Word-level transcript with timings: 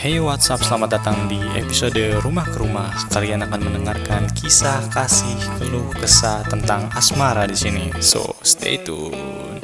Hey 0.00 0.16
what's 0.16 0.48
up, 0.48 0.64
selamat 0.64 0.96
datang 0.96 1.28
di 1.28 1.36
episode 1.60 2.00
Rumah 2.24 2.48
ke 2.48 2.56
Rumah. 2.56 3.12
Kalian 3.12 3.44
akan 3.44 3.68
mendengarkan 3.68 4.32
kisah 4.32 4.80
kasih 4.88 5.36
keluh 5.60 5.92
kesah 5.92 6.40
tentang 6.48 6.88
asmara 6.96 7.44
di 7.44 7.52
sini. 7.52 7.92
So, 8.00 8.32
stay 8.40 8.80
tune. 8.80 9.60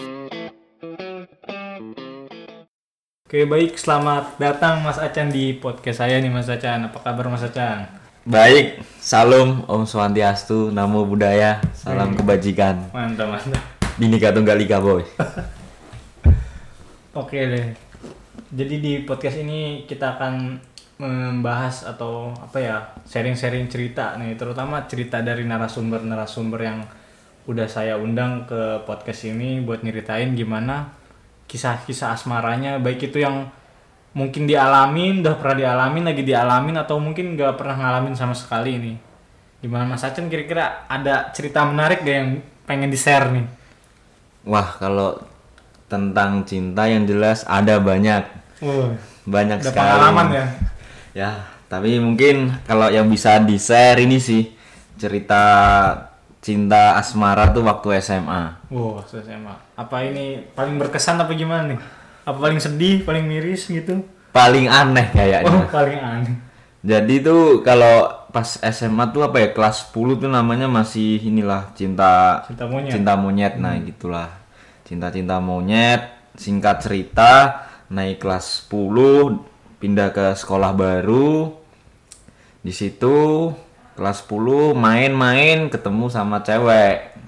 Oke 3.25 3.49
baik, 3.49 3.81
selamat 3.81 4.37
datang 4.37 4.85
Mas 4.85 5.01
Acan 5.01 5.33
di 5.33 5.57
podcast 5.57 6.05
saya 6.05 6.21
nih 6.21 6.29
Mas 6.29 6.53
Acan. 6.53 6.93
Apa 6.93 7.01
kabar 7.01 7.33
Mas 7.33 7.41
Acan? 7.41 7.89
Baik, 8.29 8.85
salam 9.01 9.65
Om 9.65 9.89
Swantiastu, 9.89 10.69
Namo 10.69 11.09
Buddhaya, 11.09 11.65
salam 11.73 12.13
kebajikan. 12.13 12.93
Mantap 12.93 13.41
mantap. 13.41 13.65
Binika 13.97 14.37
Tunggal 14.37 14.61
Ika 14.61 14.85
Boy. 14.85 15.01
Oke 17.25 17.41
deh. 17.41 17.86
Jadi 18.47 18.79
di 18.79 18.93
podcast 19.03 19.43
ini 19.43 19.83
kita 19.91 20.15
akan 20.15 20.55
membahas 21.03 21.83
atau 21.83 22.31
apa 22.33 22.59
ya 22.63 22.77
sharing-sharing 23.05 23.67
cerita 23.67 24.15
nih, 24.17 24.39
terutama 24.39 24.87
cerita 24.87 25.21
dari 25.21 25.43
narasumber-narasumber 25.45 26.61
yang 26.63 26.79
udah 27.47 27.67
saya 27.67 27.99
undang 27.99 28.47
ke 28.47 28.87
podcast 28.87 29.29
ini 29.29 29.61
buat 29.63 29.83
nyeritain 29.83 30.33
gimana 30.33 30.95
kisah-kisah 31.47 32.15
asmaranya, 32.15 32.79
baik 32.83 33.11
itu 33.11 33.23
yang 33.23 33.47
mungkin 34.17 34.49
dialamin, 34.49 35.23
udah 35.23 35.37
pernah 35.39 35.57
dialamin, 35.67 36.05
lagi 36.11 36.23
dialamin 36.27 36.77
atau 36.81 36.99
mungkin 36.99 37.39
nggak 37.39 37.55
pernah 37.55 37.77
ngalamin 37.77 38.15
sama 38.19 38.35
sekali 38.35 38.79
ini. 38.79 38.95
Gimana 39.63 39.87
Mas 39.87 40.03
Acen 40.03 40.31
kira-kira 40.31 40.87
ada 40.87 41.31
cerita 41.35 41.67
menarik 41.67 42.03
gak 42.03 42.17
yang 42.17 42.31
pengen 42.67 42.91
di-share 42.91 43.31
nih? 43.31 43.47
Wah, 44.47 44.75
kalau 44.79 45.19
tentang 45.87 46.43
cinta 46.43 46.85
yang 46.85 47.05
jelas 47.05 47.47
ada 47.47 47.79
banyak, 47.79 48.23
Wah, 48.61 48.91
banyak 49.25 49.59
ada 49.61 49.67
sekali. 49.67 49.81
pengalaman 49.87 50.27
ya? 50.31 50.47
Ya, 51.13 51.31
tapi 51.67 51.97
mungkin 51.97 52.53
kalau 52.65 52.89
yang 52.89 53.07
bisa 53.07 53.39
di-share 53.39 53.99
ini 53.99 54.19
sih 54.19 54.53
cerita 54.97 55.43
cinta 56.41 56.95
asmara 56.95 57.51
tuh 57.51 57.65
waktu 57.65 57.99
SMA. 57.99 58.69
Wow, 58.69 59.03
SMA. 59.05 59.55
Apa 59.75 60.03
ini 60.03 60.47
paling 60.53 60.77
berkesan 60.77 61.19
apa 61.19 61.33
gimana 61.33 61.75
nih? 61.75 61.81
Apa 62.23 62.39
paling 62.39 62.59
sedih, 62.59 63.03
paling 63.03 63.25
miris 63.25 63.67
gitu? 63.67 64.03
Paling 64.31 64.67
aneh 64.67 65.07
kayaknya. 65.11 65.49
Oh, 65.49 65.65
paling 65.67 65.99
aneh. 65.99 66.35
Jadi 66.87 67.19
tuh 67.19 67.67
kalau 67.67 68.07
pas 68.31 68.47
SMA 68.63 69.11
tuh 69.11 69.25
apa 69.25 69.41
ya 69.41 69.49
kelas 69.51 69.91
10 69.91 70.23
tuh 70.23 70.29
namanya 70.29 70.69
masih 70.69 71.19
inilah 71.19 71.73
cinta 71.73 72.45
Cinta 72.47 72.69
monyet. 72.69 72.93
cinta 72.93 73.13
monyet 73.17 73.55
nah 73.57 73.73
gitulah 73.81 74.29
cinta-cinta 74.87 75.37
monyet 75.37 75.99
singkat 76.33 76.79
cerita 76.79 77.65
naik 77.89 78.19
kelas 78.19 78.65
10 78.65 79.43
pindah 79.77 80.09
ke 80.09 80.33
sekolah 80.33 80.71
baru 80.71 81.51
di 82.61 82.71
situ 82.71 83.51
kelas 83.93 84.23
10 84.25 84.73
main-main 84.73 85.67
ketemu 85.67 86.07
sama 86.07 86.39
cewek 86.41 87.19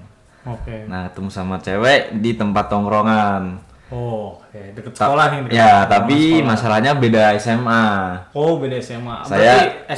Oke. 0.45 0.87
nah 0.87 1.09
ketemu 1.09 1.29
sama 1.29 1.55
cewek 1.57 2.15
di 2.15 2.33
tempat 2.33 2.67
tongkrongan 2.67 3.67
Oh, 3.89 4.37
oke. 4.37 4.77
Deket 4.77 4.93
sekolah 4.93 5.25
nih. 5.27 5.39
deket 5.43 5.57
ya 5.57 5.81
tapi 5.83 6.13
sekolah. 6.37 6.45
masalahnya 6.45 6.91
beda 6.93 7.33
SMA 7.41 7.85
Oh, 8.31 8.61
beda 8.61 8.77
SMA. 8.77 9.25
Saya- 9.25 9.65
Berarti 9.89 9.97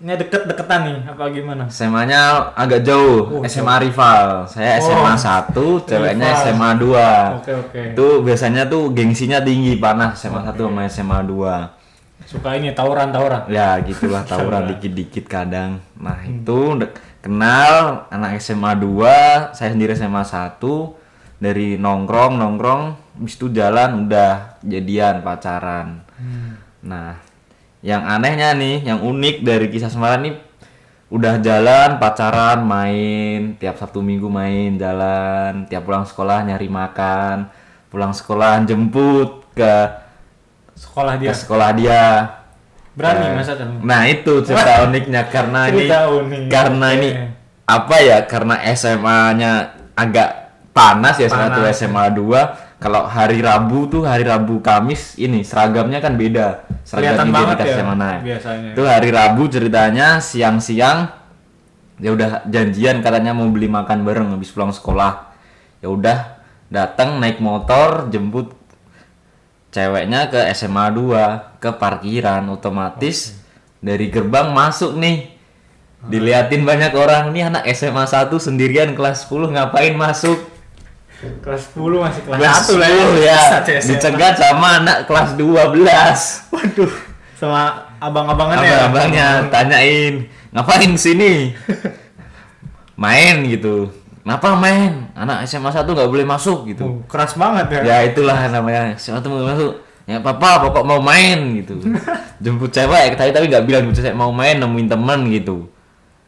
SMA-nya 0.00 0.16
deket-deketan 0.16 0.80
nih, 0.80 0.98
apa 1.12 1.24
gimana? 1.28 1.62
SMA-nya 1.68 2.20
agak 2.56 2.80
jauh, 2.80 3.36
Oh, 3.36 3.44
SMA 3.44 3.84
rival. 3.84 4.48
Saya 4.48 4.80
SMA 4.80 5.12
Oh, 5.12 5.20
1, 5.20 5.52
ceweknya 5.84 6.24
rival. 6.32 6.40
SMA 6.40 6.70
2. 6.72 7.36
Oke, 7.36 7.52
oke. 7.52 7.80
Itu 7.92 8.06
biasanya 8.24 8.64
tuh 8.64 8.96
gengsinya 8.96 9.44
tinggi 9.44 9.76
panas 9.76 10.16
SMA 10.16 10.40
1 10.42 10.56
sama 10.64 10.88
SMA 10.88 11.20
2. 11.20 11.76
Suka 12.24 12.56
ini 12.56 12.72
tawuran-tawuran. 12.72 13.44
Ya, 13.46 13.76
gitulah 13.78 14.24
tawuran 14.24 14.72
dikit-dikit 14.72 15.28
kadang. 15.28 15.84
Nah, 15.94 16.16
itu 16.24 16.80
dek- 16.80 16.96
kenal 17.20 18.08
anak 18.08 18.40
SMA 18.40 18.72
2, 18.72 19.52
saya 19.52 19.68
sendiri 19.68 19.92
SMA 19.92 20.24
1 20.24 20.96
dari 21.36 21.76
nongkrong 21.76 22.40
nongkrong 22.40 22.82
habis 23.20 23.36
itu 23.36 23.52
jalan 23.52 24.08
udah 24.08 24.56
jadian 24.64 25.20
pacaran. 25.20 26.00
Nah, 26.80 27.20
yang 27.80 28.02
anehnya 28.02 28.52
nih, 28.52 28.84
yang 28.84 29.00
unik 29.00 29.40
dari 29.40 29.66
kisah 29.66 29.88
Semarang 29.88 30.22
nih 30.22 30.34
udah 31.08 31.38
jalan 31.38 31.98
pacaran 31.98 32.62
main 32.62 33.56
tiap 33.56 33.74
Sabtu 33.74 33.98
Minggu 33.98 34.30
main 34.30 34.76
jalan 34.76 35.66
tiap 35.66 35.82
pulang 35.82 36.04
sekolah 36.04 36.44
nyari 36.44 36.68
makan 36.68 37.50
pulang 37.88 38.14
sekolah 38.14 38.62
jemput 38.62 39.42
ke, 39.50 39.74
Sekolah 40.72 41.14
ke 41.14 41.20
dia. 41.20 41.32
sekolah 41.34 41.70
dia 41.74 42.04
Berani 42.90 43.26
Eh, 43.26 43.34
masa 43.34 43.52
tuh. 43.54 43.66
nah 43.82 44.06
itu 44.06 44.38
cerita 44.40 44.82
uniknya 44.86 45.22
karena 45.26 45.60
ini 45.66 45.76
Cerita 45.84 45.98
unik. 46.06 46.42
karena 46.46 46.86
Oke. 46.86 46.96
ini 46.96 47.08
apa 47.66 47.96
ya 47.98 48.18
karena 48.24 48.54
SMA-nya 48.70 49.50
agak 49.94 50.28
panas 50.70 51.18
ya 51.18 51.26
SMA 51.26 51.50
Panas. 51.50 51.74
1 51.74 51.78
SMA 51.82 52.04
2 52.14 52.69
kalau 52.80 53.04
hari 53.04 53.44
Rabu 53.44 53.92
tuh 53.92 54.08
hari 54.08 54.24
Rabu 54.24 54.64
Kamis 54.64 55.20
ini 55.20 55.44
seragamnya 55.44 56.00
kan 56.00 56.16
beda. 56.16 56.64
Seragam 56.80 57.28
banget 57.28 57.60
identitas 57.60 57.76
ya, 57.76 57.84
mana 57.84 58.10
biasanya. 58.24 58.70
itu 58.72 58.82
hari 58.88 59.10
Rabu 59.12 59.42
ceritanya 59.52 60.16
siang-siang 60.18 61.12
ya 62.00 62.10
udah 62.16 62.48
janjian 62.48 63.04
katanya 63.04 63.36
mau 63.36 63.44
beli 63.52 63.68
makan 63.68 64.00
bareng 64.02 64.32
habis 64.32 64.48
pulang 64.48 64.72
sekolah. 64.72 65.28
Ya 65.84 65.92
udah 65.92 66.40
datang 66.72 67.20
naik 67.20 67.44
motor 67.44 68.08
jemput 68.08 68.56
ceweknya 69.76 70.32
ke 70.32 70.40
SMA 70.56 70.88
2 70.96 71.60
ke 71.60 71.70
parkiran 71.76 72.48
otomatis 72.48 73.36
dari 73.84 74.08
gerbang 74.08 74.56
masuk 74.56 74.96
nih. 74.96 75.36
Diliatin 76.00 76.64
banyak 76.64 76.96
orang 76.96 77.28
nih 77.36 77.52
anak 77.52 77.68
SMA 77.76 78.08
1 78.08 78.32
sendirian 78.40 78.96
kelas 78.96 79.28
10 79.28 79.52
ngapain 79.52 79.92
masuk 79.92 80.40
Kelas 81.20 81.76
10 81.76 82.00
masih 82.00 82.22
kelas, 82.24 82.38
kelas 82.40 82.56
1 82.64 82.80
lah 82.80 82.88
10 82.88 83.28
ya 83.28 83.40
Satu 83.60 83.70
dicegat 83.76 84.34
sama 84.40 84.68
anak 84.80 85.04
kelas 85.04 85.36
12 85.36 85.76
Waduh, 86.48 86.92
sama 87.36 87.62
abang-abangannya. 88.00 88.64
ya? 88.64 88.76
abang-abangnya 88.88 89.28
tanyain 89.52 90.14
ngapain 90.50 90.92
sini? 90.96 91.52
Main 92.96 93.48
gitu. 93.48 93.92
Kenapa 94.20 94.56
main? 94.56 95.08
Anak 95.16 95.48
SMA 95.48 95.72
1 95.72 95.84
nggak 95.84 96.10
boleh 96.10 96.26
masuk 96.28 96.68
gitu. 96.68 96.84
Oh, 96.84 96.96
keras 97.08 97.36
banget 97.36 97.80
ya. 97.80 97.80
ya 97.84 97.96
itulah 98.12 98.36
namanya. 98.52 98.96
SMA 98.96 99.20
1 99.20 99.28
mau 99.28 99.44
masuk. 99.44 99.72
Ya 100.04 100.18
papa 100.20 100.60
pokok 100.68 100.84
mau 100.84 101.00
main 101.00 101.60
gitu. 101.60 101.80
Jemput 102.44 102.72
cewek 102.72 103.14
tapi 103.14 103.30
tapi 103.30 103.46
nggak 103.46 103.64
bilang 103.68 103.82
jemput 103.88 104.00
cewek 104.00 104.16
mau 104.16 104.32
main 104.32 104.56
nemuin 104.56 104.88
temen 104.88 105.20
gitu. 105.32 105.68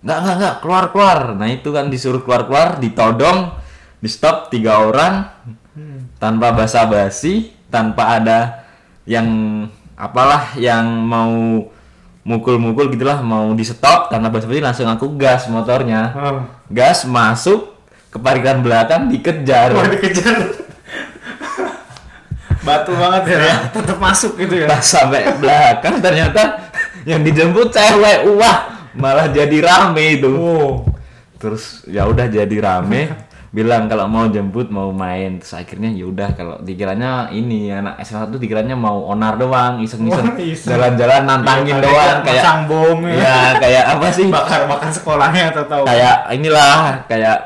Nggak 0.05 0.19
nggak 0.21 0.35
nggak 0.39 0.55
keluar 0.65 0.85
keluar. 0.93 1.19
Nah 1.37 1.49
itu 1.49 1.69
kan 1.73 1.89
disuruh 1.89 2.21
keluar 2.25 2.45
keluar 2.49 2.69
ditodong 2.81 3.62
di 4.03 4.09
stop 4.09 4.51
tiga 4.51 4.83
orang 4.83 5.31
tanpa 6.19 6.51
basa-basi 6.51 7.55
tanpa 7.67 8.19
ada 8.19 8.67
yang 9.05 9.27
apalah 9.95 10.53
yang 10.55 10.83
mau 11.01 11.63
mukul-mukul 12.23 12.87
gitulah 12.89 13.19
mau 13.19 13.51
di 13.51 13.63
stop 13.63 14.07
tanpa 14.09 14.29
basa-basi 14.29 14.59
langsung 14.59 14.87
aku 14.87 15.15
gas 15.15 15.47
motornya 15.47 16.13
Oh. 16.13 16.39
gas 16.69 17.03
masuk 17.03 17.73
ke 18.07 18.19
parkiran 18.19 18.61
belakang 18.61 19.07
dikejar 19.09 19.73
Wah, 19.73 19.89
dikejar. 19.89 20.37
Batu 22.63 22.95
banget 22.95 23.35
ya. 23.35 23.67
Tetap 23.73 23.99
masuk 23.99 24.39
gitu 24.39 24.55
ya. 24.57 24.71
pas 24.71 24.79
sampai 24.81 25.35
belakang 25.35 25.99
ternyata 25.99 26.71
yang 27.03 27.19
dijemput 27.21 27.75
cewek 27.75 28.23
wah 28.39 28.71
malah 28.95 29.27
jadi 29.27 29.59
rame 29.59 30.21
itu 30.21 30.31
Oh. 30.31 30.87
terus 31.35 31.83
ya 31.85 32.07
udah 32.07 32.29
jadi 32.29 32.57
rame 32.61 33.11
bilang 33.53 33.85
kalau 33.85 34.09
mau 34.09 34.25
jemput 34.27 34.73
mau 34.73 34.89
main 34.91 35.37
terus 35.37 35.53
akhirnya 35.53 35.93
ya 35.93 36.09
udah 36.09 36.33
kalau 36.33 36.57
dikiranya 36.59 37.29
ini 37.29 37.69
anak 37.69 38.01
SMA 38.01 38.25
tuh 38.27 38.41
dikiranya 38.41 38.73
mau 38.73 39.05
onar 39.07 39.37
doang 39.37 39.77
iseng-iseng 39.79 40.33
jalan-jalan 40.57 41.23
nantangin 41.23 41.77
Iya, 41.77 41.85
doang 41.85 42.17
kayak 42.23 42.45
bom 42.65 42.99
ya. 43.05 43.13
ya 43.15 43.37
kayak 43.61 43.85
apa 43.93 44.07
sih 44.09 44.27
Bakar-bakar 44.27 44.89
sekolahnya 44.91 45.45
atau 45.53 45.65
tahu. 45.69 45.85
kayak 45.85 46.17
inilah 46.33 46.73
kayak 47.05 47.37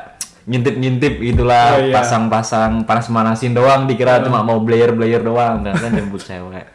ngintip-ngintip 0.47 1.13
gitulah 1.19 1.75
Oh, 1.75 1.83
iya. 1.83 1.93
pasang-pasang 1.93 2.87
panas-manasin 2.87 3.51
doang 3.51 3.83
dikira 3.83 4.23
cuma 4.23 4.39
mau 4.41 4.63
blayer-blayer 4.63 5.19
doang 5.19 5.59
dan 5.61 5.75
kan 5.75 5.91
jemput 5.91 6.23
cewek 6.23 6.71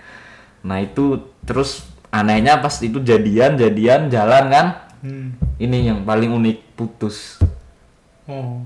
nah 0.61 0.77
itu 0.77 1.17
terus 1.43 1.89
anehnya 2.13 2.61
pas 2.61 2.77
itu 2.79 3.01
jadian 3.01 3.57
jadian 3.57 4.07
jalan 4.07 4.45
kan 4.47 4.67
Hmm. 5.01 5.35
ini 5.59 5.89
yang 5.89 6.05
paling 6.05 6.31
unik 6.31 6.77
putus 6.77 7.43
Oh. 8.23 8.63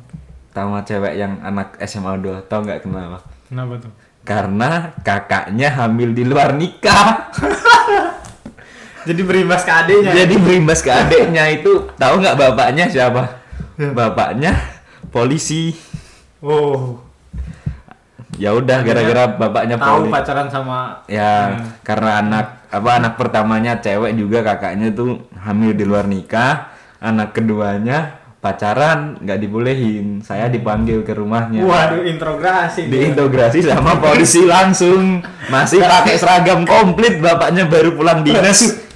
Sama 0.56 0.80
cewek 0.80 1.20
yang 1.20 1.36
anak 1.44 1.76
SMA 1.84 2.16
2 2.16 2.48
tau 2.48 2.64
nggak 2.64 2.88
kenapa? 2.88 3.20
Kenapa 3.52 3.76
tuh? 3.76 3.92
karena 4.26 4.90
kakaknya 5.06 5.70
hamil 5.70 6.10
di 6.10 6.26
luar 6.26 6.58
nikah. 6.58 7.30
Jadi 9.06 9.22
berimbas 9.22 9.62
ke 9.62 9.70
adiknya. 9.70 10.12
jadi 10.18 10.34
berimbas 10.34 10.82
ke 10.82 10.90
adiknya 10.90 11.46
itu 11.54 11.86
tahu 11.94 12.18
nggak 12.18 12.34
bapaknya 12.34 12.90
siapa? 12.90 13.38
Bapaknya 13.78 14.58
polisi. 15.14 15.78
Oh. 16.42 16.98
ya 18.36 18.52
udah 18.52 18.84
gara-gara 18.84 19.32
bapaknya 19.32 19.80
tahu 19.80 20.04
poli 20.04 20.12
pacaran 20.12 20.52
sama 20.52 21.00
ya 21.08 21.56
karena 21.80 22.20
anak 22.20 22.68
apa 22.68 22.90
anak 23.00 23.16
pertamanya 23.16 23.80
cewek 23.80 24.12
juga 24.12 24.44
kakaknya 24.44 24.92
tuh 24.92 25.22
hamil 25.38 25.70
di 25.70 25.86
luar 25.86 26.10
nikah. 26.10 26.74
Anak 26.98 27.30
keduanya 27.30 28.25
pacaran 28.46 29.18
nggak 29.18 29.38
dibolehin 29.42 30.22
saya 30.22 30.46
dipanggil 30.46 31.02
ke 31.02 31.10
rumahnya 31.10 31.66
Waduh, 31.66 32.06
integrasi. 32.06 32.86
diintegrasi 32.86 33.66
sama 33.66 33.98
polisi 33.98 34.46
langsung 34.46 35.18
masih 35.50 35.82
pakai 35.82 36.14
seragam 36.14 36.62
komplit 36.62 37.18
bapaknya 37.18 37.66
baru 37.66 37.92
pulang 37.92 38.22
dinas 38.22 38.86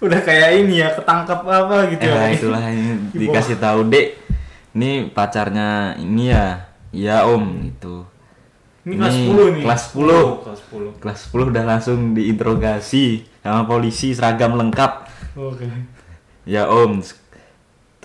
Udah 0.00 0.20
kayak 0.20 0.60
ini 0.60 0.84
ya, 0.84 0.92
ketangkep 0.92 1.40
apa 1.40 1.76
gitu 1.88 2.04
ya 2.04 2.12
ya. 2.12 2.28
itulah 2.32 2.62
ini 2.66 3.08
dikasih 3.20 3.56
tahu 3.56 3.88
dek 3.88 4.16
ini 4.72 5.08
pacarnya 5.08 5.96
ini 5.96 6.28
ya 6.28 6.68
ya 6.90 7.16
om 7.24 7.44
itu 7.62 8.04
Ini 8.84 9.00
kelas 9.00 9.16
Ini 9.16 9.32
10 9.32 9.56
nih. 9.56 9.62
kelas 9.64 9.82
10. 9.96 10.12
Oh, 10.12 10.28
kelas 10.44 10.60
kelas 11.00 11.18
10 11.32 11.50
udah 11.52 11.64
langsung 11.64 12.12
diinterogasi 12.12 13.04
sama 13.40 13.64
polisi 13.64 14.12
seragam 14.12 14.56
lengkap 14.56 14.92
10. 15.32 15.40
Oke. 15.40 15.66
ya 16.44 16.68
om 16.68 17.00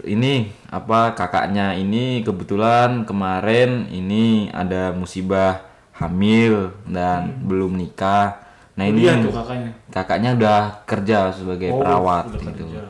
ini 0.06 0.52
apa 0.70 1.16
kakaknya 1.18 1.76
ini 1.76 2.22
kebetulan 2.24 3.04
kemarin 3.04 3.88
ini 3.92 4.48
ada 4.54 4.92
musibah 4.96 5.64
hamil 5.96 6.72
dan 6.88 7.44
belum 7.44 7.76
nikah. 7.76 8.40
Nah 8.80 8.88
ini 8.88 9.04
Kuliah 9.04 9.16
tuh 9.20 9.34
kakaknya. 9.36 9.72
kakaknya 9.92 10.30
udah 10.40 10.60
kerja 10.88 11.20
sebagai 11.36 11.70
Oh, 11.76 11.84
perawat 11.84 12.24
gitu. 12.32 12.48
Kerja. 12.48 12.82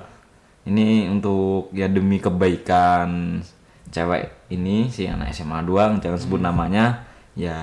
ini 0.69 1.09
untuk 1.09 1.73
ya 1.73 1.89
demi 1.89 2.21
kebaikan 2.21 3.41
cewek 3.89 4.53
ini 4.53 4.93
si 4.93 5.09
anak 5.09 5.33
SMA 5.33 5.65
doang 5.65 5.97
jangan 5.97 6.19
sebut 6.21 6.37
namanya 6.45 7.09
ya 7.33 7.57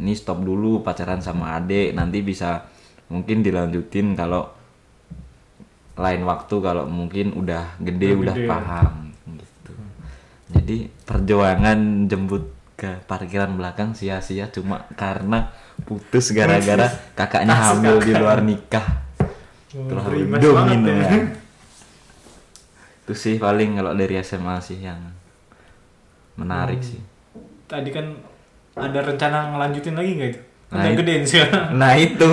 ini 0.00 0.16
stop 0.16 0.40
dulu 0.40 0.80
pacaran 0.80 1.20
sama 1.20 1.60
adik. 1.60 1.92
Nanti 1.92 2.24
bisa 2.24 2.64
mungkin 3.12 3.44
dilanjutin 3.44 4.16
kalau 4.16 4.59
lain 6.00 6.22
waktu 6.24 6.54
kalau 6.58 6.84
mungkin 6.84 7.32
udah 7.32 7.76
gede 7.78 8.10
Udah 8.10 8.20
udah 8.22 8.34
gede. 8.34 8.48
paham 8.48 8.92
gitu 9.36 9.72
jadi 10.50 10.76
perjuangan 11.04 11.78
jemput 12.06 12.44
ke 12.74 13.04
parkiran 13.04 13.54
belakang 13.54 13.92
sia-sia 13.92 14.48
cuma 14.48 14.88
karena 14.94 15.52
putus 15.80 16.32
gara-gara 16.32 16.88
kakaknya 17.12 17.52
hamil 17.52 18.00
di 18.00 18.10
kakak. 18.10 18.20
luar 18.20 18.40
nikah 18.40 18.86
Oh, 19.70 19.86
dominan 19.86 20.42
banget 20.82 20.82
ya. 20.82 20.94
ya. 20.98 21.10
itu 23.00 23.14
sih 23.14 23.36
paling 23.38 23.78
kalau 23.78 23.94
dari 23.94 24.18
SMA 24.18 24.58
sih 24.58 24.82
yang 24.82 24.98
menarik 26.34 26.82
sih 26.82 26.98
Tadi 27.64 27.86
kan 27.88 28.10
ada 28.74 28.98
rencana 29.00 29.54
ngelanjutin 29.54 29.94
lagi 29.94 30.10
nggak 30.12 30.28
itu? 30.28 30.40
Nah, 30.70 30.90
gedein 30.90 31.22
sekarang. 31.22 31.66
nah 31.76 31.94
itu 31.94 32.26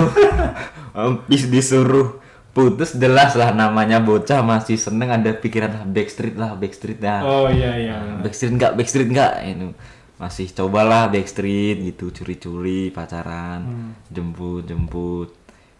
habis 0.98 1.46
disuruh 1.46 2.17
putus 2.58 2.90
jelas 2.92 3.32
lah 3.32 3.50
namanya 3.52 3.98
bocah 3.98 4.42
masih 4.42 4.74
seneng 4.74 5.08
ada 5.08 5.30
pikiran 5.30 5.70
backstreet 5.86 6.34
lah 6.34 6.52
backstreet 6.52 6.98
dah 6.98 7.22
Oh 7.22 7.46
iya 7.46 7.70
iya. 7.72 7.96
backstreet 8.18 8.50
enggak 8.50 8.74
backstreet 8.74 9.06
enggak 9.06 9.32
itu 9.44 9.70
masih 10.16 10.50
cobalah 10.50 11.06
backstreet 11.06 11.78
gitu 11.84 12.10
curi-curi 12.10 12.90
pacaran 12.90 13.62
Hmm. 13.62 13.90
jemput 14.08 14.66
jemput 14.66 15.30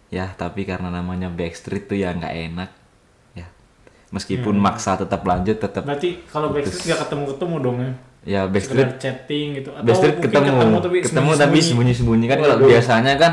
ya 0.09 0.31
tapi 0.33 0.63
karena 0.63 0.89
namanya 0.89 1.27
backstreet 1.29 1.85
tuh 1.85 1.99
ya 1.99 2.15
nggak 2.15 2.35
enak 2.47 2.71
ya 3.35 3.47
meskipun 4.09 4.55
Hmm. 4.55 4.63
maksa 4.63 4.95
tetap 4.95 5.21
lanjut 5.21 5.59
tetap 5.59 5.83
Berarti 5.83 6.23
kalau 6.25 6.49
backstreet 6.49 6.87
nggak 6.87 7.01
ketemu-ketemu 7.03 7.55
dong 7.59 7.77
ya? 7.79 7.93
ya 8.25 8.41
backstreet 8.45 8.87
Sekedar 8.87 9.01
chatting 9.01 9.47
gitu. 9.57 9.71
Atau 9.71 9.85
Backstreet 9.85 10.15
mungkin 10.17 10.31
ketemu, 10.31 10.77
tapi 10.79 10.97
ketemu 11.01 11.31
tapi 11.35 11.59
sembunyi-sembunyi 11.61 12.27
kan 12.27 12.39
kalau 12.39 12.57
biasanya 12.63 13.13
kan 13.17 13.33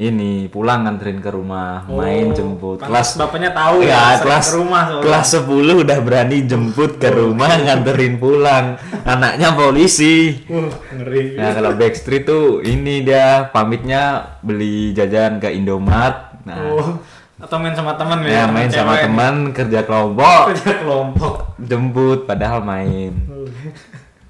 ini 0.00 0.48
pulang 0.48 0.82
nganterin 0.82 1.20
ke 1.20 1.28
rumah, 1.28 1.84
main 1.84 2.28
Oh, 2.28 2.32
jemput. 2.32 2.80
pantas 2.80 2.88
Kelas 2.88 3.20
bapaknya 3.20 3.50
tahu 3.52 3.84
ya, 3.84 4.16
sering 4.16 4.22
kelas 4.22 4.42
ke 4.42 4.56
rumah 4.56 4.82
soalnya. 4.82 5.04
kelas 5.04 5.26
10 5.36 5.74
udah 5.78 5.98
berani 6.00 6.38
jemput 6.42 6.92
ke 6.96 7.08
rumah 7.10 7.52
nganterin 7.54 8.16
pulang. 8.16 8.64
Anaknya 9.02 9.52
polisi. 9.52 10.40
Wah, 10.46 10.72
ngeri. 10.90 11.36
Nah, 11.36 11.52
kalau 11.52 11.70
Backstreet 11.74 12.24
tuh 12.24 12.60
ini 12.60 13.02
dia 13.02 13.44
pamitnya 13.46 14.02
beli 14.40 14.90
jajan 14.90 15.36
ke 15.36 15.52
Indomart. 15.52 16.40
Nah, 16.42 16.56
Oh, 16.72 16.96
atau 17.36 17.56
main 17.56 17.72
sama 17.72 17.92
teman 17.94 18.20
ya 18.22 18.40
ya? 18.40 18.44
main 18.46 18.68
sama 18.68 18.96
teman 18.96 19.52
kerja 19.52 19.84
kelompok, 19.84 20.56
Kerja 20.56 20.80
kelompok. 20.80 21.34
jemput 21.58 22.24
padahal 22.24 22.60
main. 22.60 23.12
Oh. 23.26 23.44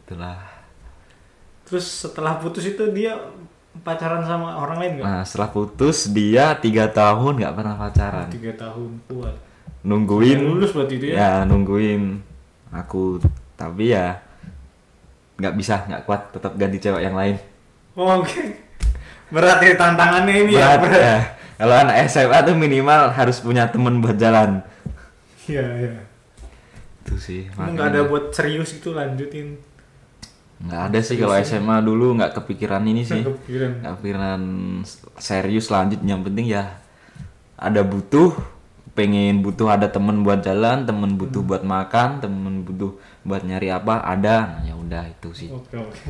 Itulah. 0.03 0.43
Terus 1.63 1.87
setelah 1.87 2.35
putus 2.35 2.67
itu 2.67 2.83
dia 2.91 3.15
pacaran 3.81 4.23
sama 4.23 4.57
orang 4.57 4.77
lain 4.79 4.93
nggak? 4.99 5.07
Nah, 5.07 5.23
setelah 5.23 5.51
putus 5.51 6.09
dia 6.09 6.53
tiga 6.55 6.87
tahun 6.87 7.37
nggak 7.37 7.55
pernah 7.55 7.75
pacaran. 7.77 8.29
Tiga 8.29 8.53
tahun 8.57 8.91
kuat. 9.07 9.37
nungguin 9.81 10.39
lulus 10.45 10.77
berarti 10.77 10.95
itu 10.95 11.07
ya? 11.09 11.17
ya 11.17 11.33
nungguin 11.43 12.21
aku 12.69 13.17
tapi 13.57 13.97
ya 13.97 14.21
nggak 15.37 15.57
bisa 15.57 15.89
nggak 15.89 16.05
kuat 16.05 16.21
tetap 16.31 16.53
ganti 16.55 16.77
cewek 16.77 17.01
yang 17.01 17.17
lain 17.17 17.41
Oh, 17.97 18.21
Oke. 18.21 18.61
Berat 19.33 19.57
ya 19.59 19.73
tantangannya 19.75 20.35
ini 20.37 20.53
ya. 20.53 20.77
berat 20.77 21.01
ya 21.01 21.19
kalau 21.57 21.81
anak 21.81 21.97
SMA 22.07 22.39
tuh 22.43 22.53
minimal 22.55 23.09
harus 23.09 23.41
punya 23.41 23.73
temen 23.73 24.05
buat 24.05 24.21
jalan 24.21 24.61
Iya 25.45 25.65
iya. 25.81 25.93
itu 27.01 27.15
sih 27.17 27.41
Emang 27.49 27.73
nggak 27.73 27.89
ada 27.89 28.01
buat 28.05 28.25
serius 28.31 28.77
itu 28.77 28.93
lanjutin. 28.93 29.57
Nggak 30.61 30.83
ada 30.93 30.99
sih 31.01 31.17
kalau 31.17 31.33
SMA 31.37 31.81
dulu 31.81 32.15
nggak 32.15 32.37
kepikiran 32.37 32.85
ini 32.85 33.01
sih 33.01 33.25
Nggak 33.25 33.97
kepikiran. 33.97 34.33
serius 35.17 35.69
lanjut 35.69 36.01
yang 36.03 36.21
penting 36.21 36.47
ya 36.47 36.79
ada 37.57 37.81
butuh 37.81 38.37
pengen 38.93 39.41
butuh 39.41 39.73
ada 39.73 39.89
temen 39.89 40.21
buat 40.21 40.41
jalan 40.41 40.85
temen 40.85 41.17
butuh 41.17 41.41
buat 41.41 41.65
makan 41.65 42.21
temen 42.21 42.61
butuh 42.61 42.93
buat 43.23 43.41
nyari 43.41 43.71
apa 43.71 44.05
ada 44.05 44.37
nah 44.51 44.63
ya 44.63 44.75
udah 44.75 45.05
itu 45.09 45.29
sih 45.33 45.49
Oke 45.49 45.77
oke. 45.77 46.09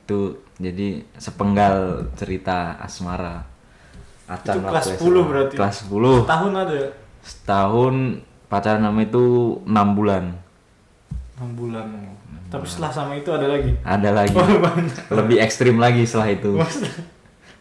itu 0.00 0.18
jadi 0.56 0.88
sepenggal 1.16 1.76
cerita 2.14 2.76
asmara 2.78 3.44
Acan 4.24 4.56
Itu 4.56 4.64
kelas 4.64 4.86
waktu 4.86 5.00
10 5.00 5.04
SMA. 5.04 5.22
berarti? 5.26 5.54
kelas 5.56 5.76
10 5.84 6.24
Tahun 6.24 6.52
ada 6.54 6.74
ya? 6.74 6.88
setahun 7.20 7.94
pacaran 8.46 8.82
nama 8.82 9.00
itu 9.00 9.24
enam 9.64 9.88
bulan 9.92 10.24
6 11.36 11.54
bulan. 11.54 11.86
Tapi 12.46 12.62
setelah 12.64 12.90
sama 12.90 13.12
itu 13.14 13.28
ada 13.28 13.46
lagi. 13.46 13.74
ada 13.80 14.10
lagi 14.12 14.30
Oh 14.36 14.46
banyak. 14.58 15.10
lebih 15.10 15.36
ekstrim 15.38 15.76
lagi 15.76 16.02
setelah 16.02 16.30
itu 16.30 16.54
Maksudnya- 16.54 17.10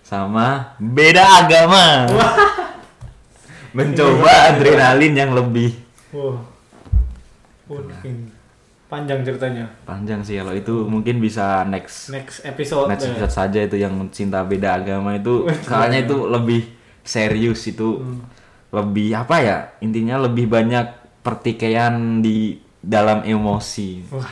sama 0.03 0.47
beda 0.77 1.41
agama 1.41 2.05
mencoba 3.73 4.29
adrenalin 4.51 5.13
yang 5.15 5.31
lebih 5.33 5.73
Wah. 6.11 6.37
Oh, 7.65 7.79
ini. 8.03 8.29
Panjang 8.85 9.25
ceritanya. 9.25 9.65
panjang 9.81 10.21
sih 10.21 10.37
kalau 10.37 10.53
itu 10.53 10.85
mungkin 10.85 11.17
bisa 11.17 11.65
next 11.65 12.13
Next 12.13 12.45
episode. 12.45 12.85
next 12.85 13.01
ya. 13.03 13.09
episode 13.09 13.33
saja 13.33 13.59
itu 13.59 13.73
yang 13.75 13.97
cinta 14.07 14.45
beda 14.45 14.77
agama 14.77 15.17
itu 15.17 15.49
soalnya 15.65 16.05
itu 16.05 16.17
lebih 16.23 16.61
serius 17.01 17.65
itu 17.65 17.97
Hmm. 17.97 18.21
lebih 18.71 19.15
apa 19.15 19.35
ya 19.39 19.57
intinya 19.79 20.21
lebih 20.21 20.45
banyak 20.45 20.85
pertikaian 21.21 22.21
di 22.21 22.61
dalam 22.83 23.23
emosi 23.23 24.03
Wah. 24.11 24.27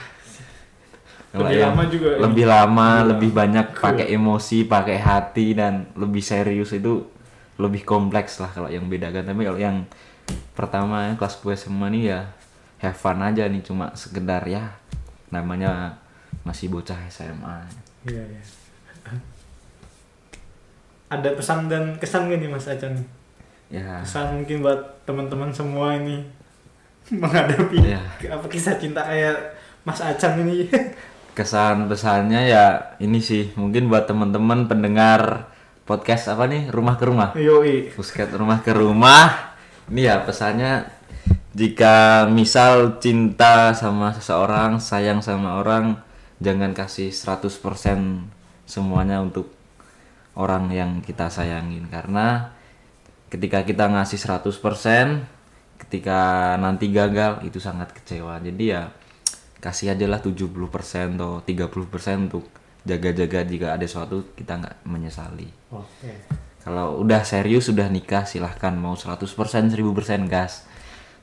Lebih 1.31 1.63
lama 1.63 1.83
juga 1.87 2.07
ini. 2.11 2.19
lebih 2.19 2.45
lama 2.45 2.87
Iya. 2.93 3.07
lebih 3.07 3.31
banyak 3.31 3.65
pakai 3.73 4.07
emosi 4.11 4.67
pakai 4.67 4.99
hati 4.99 5.55
dan 5.55 5.87
lebih 5.95 6.19
serius 6.19 6.75
itu 6.75 7.07
lebih 7.55 7.81
kompleks 7.81 8.37
lah 8.37 8.51
kalau 8.51 8.67
yang 8.67 8.85
beda 8.85 9.07
agama 9.07 9.31
tapi 9.31 9.43
kalau 9.45 9.55
yang 9.57 9.77
pertama 10.51 11.07
yang 11.07 11.15
kelas 11.15 11.39
10 11.39 11.55
SMA 11.57 11.87
nih 11.89 12.03
ya 12.09 12.19
have 12.79 12.97
fun 12.97 13.19
aja 13.19 13.47
nih 13.47 13.61
cuma 13.61 13.95
sekedar 13.95 14.43
ya 14.43 14.75
namanya 15.29 15.95
masih 16.43 16.67
bocah 16.67 16.99
SMA 17.07 17.63
Iya 18.03 18.23
iya. 18.27 18.43
Ada 21.07 21.31
pesan 21.31 21.67
dan 21.67 21.95
kesan 21.95 22.27
gak 22.27 22.39
nih 22.39 22.49
Mas 22.49 22.65
Acan? 22.65 22.95
ya 23.67 24.03
Pesan 24.03 24.35
mungkin 24.35 24.59
buat 24.59 24.79
teman-teman 25.03 25.47
semua 25.47 25.95
ini 25.95 26.27
menghadapi 27.09 27.77
Iya. 27.81 28.01
apa 28.29 28.45
kisah 28.45 28.77
cinta 28.77 29.01
kayak 29.01 29.57
Mas 29.81 29.97
Acan 29.97 30.45
ini. 30.45 30.69
kesan 31.37 31.87
pesannya 31.87 32.43
ya 32.43 32.65
ini 32.99 33.23
sih 33.23 33.55
mungkin 33.55 33.87
buat 33.87 34.03
teman-teman 34.03 34.67
pendengar 34.67 35.47
podcast 35.87 36.27
apa 36.27 36.43
nih 36.45 36.67
rumah 36.69 36.99
ke 36.99 37.07
rumah 37.07 37.31
Yoi. 37.33 37.95
Pusket 37.95 38.35
rumah 38.35 38.59
ke 38.59 38.75
rumah 38.75 39.55
ini 39.87 40.05
ya 40.05 40.19
pesannya 40.21 40.91
jika 41.55 42.27
misal 42.27 42.99
cinta 42.99 43.71
sama 43.71 44.11
seseorang 44.11 44.83
sayang 44.83 45.23
sama 45.23 45.59
orang 45.63 46.03
jangan 46.43 46.75
kasih 46.75 47.11
100% 47.11 47.47
semuanya 48.67 49.23
untuk 49.23 49.51
orang 50.35 50.67
yang 50.67 50.99
kita 50.99 51.31
sayangin 51.31 51.87
karena 51.87 52.51
ketika 53.31 53.63
kita 53.63 53.87
ngasih 53.87 54.19
100% 54.19 54.51
ketika 55.87 56.53
nanti 56.61 56.93
gagal 56.93 57.41
itu 57.41 57.57
sangat 57.57 57.89
kecewa 57.91 58.37
jadi 58.39 58.63
ya 58.63 58.83
kasih 59.61 59.93
aja 59.93 60.05
lah 60.09 60.21
70% 60.21 60.49
atau 61.17 61.41
30% 61.45 62.25
untuk 62.29 62.45
jaga-jaga 62.81 63.45
jika 63.45 63.67
ada 63.77 63.85
sesuatu 63.85 64.33
kita 64.33 64.57
nggak 64.57 64.75
menyesali 64.89 65.49
Oke. 65.69 66.11
kalau 66.65 66.97
udah 67.01 67.21
serius 67.21 67.69
sudah 67.69 67.85
nikah 67.89 68.25
silahkan 68.25 68.73
mau 68.73 68.97
100% 68.97 69.21
1000% 69.21 69.77
gas 70.25 70.65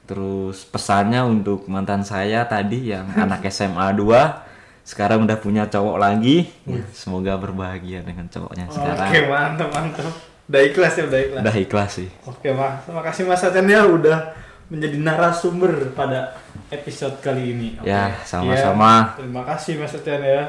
terus 0.06 0.64
pesannya 0.64 1.20
untuk 1.26 1.66
mantan 1.66 2.06
saya 2.06 2.46
tadi 2.46 2.94
yang 2.94 3.10
anak 3.26 3.42
SMA 3.50 3.90
2 3.94 4.46
sekarang 4.86 5.28
udah 5.28 5.36
punya 5.36 5.68
cowok 5.68 6.00
lagi 6.00 6.48
ya, 6.64 6.80
semoga 6.96 7.36
berbahagia 7.36 8.00
dengan 8.00 8.24
cowoknya 8.24 8.72
sekarang 8.72 9.10
Oke, 9.12 9.20
mantap, 9.28 9.68
mantap. 9.68 10.14
Udah 10.48 10.64
ikhlas 10.64 10.96
ya, 10.96 11.04
udah 11.04 11.20
ikhlas. 11.20 11.42
udah 11.44 11.54
ikhlas 11.60 11.90
sih 11.92 12.08
Oke, 12.24 12.48
Mas. 12.56 12.80
Terima 12.88 13.02
kasih 13.04 13.22
Mas 13.28 13.44
ya 13.44 13.82
udah 13.84 14.47
menjadi 14.68 14.96
narasumber 15.00 15.92
pada 15.96 16.36
episode 16.68 17.16
kali 17.24 17.56
ini. 17.56 17.68
Oke. 17.80 17.88
Ya, 17.88 18.12
sama-sama. 18.24 19.16
Iya, 19.16 19.24
terima 19.24 19.42
kasih 19.44 19.72
Mas 19.80 19.96
Aten 19.96 20.22
ya. 20.24 20.44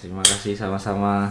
terima 0.00 0.24
kasih 0.24 0.56
sama-sama 0.56 1.28